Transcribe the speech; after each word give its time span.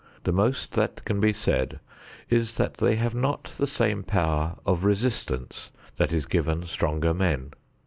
The 0.23 0.31
most 0.31 0.71
that 0.71 1.05
can 1.05 1.19
be 1.19 1.31
said 1.31 1.79
is 2.27 2.57
that 2.57 2.77
they 2.77 2.95
have 2.95 3.13
not 3.13 3.43
the 3.59 3.67
same 3.67 4.01
power 4.01 4.55
of 4.65 4.83
resistance 4.83 5.69
that 5.97 6.11
is 6.11 6.25
given 6.25 6.65
stronger 6.65 7.13
men. 7.13 7.51